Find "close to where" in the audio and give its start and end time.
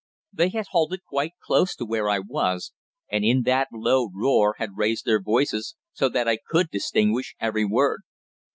1.45-2.09